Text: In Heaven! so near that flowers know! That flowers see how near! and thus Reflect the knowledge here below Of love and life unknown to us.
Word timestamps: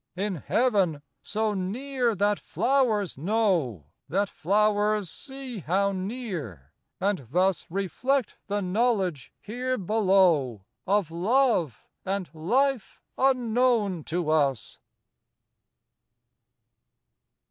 In 0.15 0.37
Heaven! 0.37 1.03
so 1.21 1.53
near 1.53 2.15
that 2.15 2.39
flowers 2.39 3.19
know! 3.19 3.85
That 4.09 4.29
flowers 4.29 5.11
see 5.11 5.59
how 5.59 5.91
near! 5.91 6.73
and 6.99 7.27
thus 7.29 7.67
Reflect 7.69 8.35
the 8.47 8.61
knowledge 8.63 9.31
here 9.39 9.77
below 9.77 10.65
Of 10.87 11.11
love 11.11 11.87
and 12.03 12.31
life 12.33 12.99
unknown 13.15 14.03
to 14.05 14.31
us. 14.31 14.79